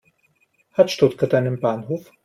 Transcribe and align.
Hat 0.73 0.89
Stuttgart 0.89 1.31
einen 1.35 1.59
Bahnhof? 1.59 2.11